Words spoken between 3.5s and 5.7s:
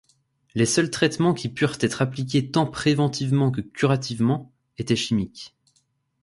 que curativement étaient chimiques.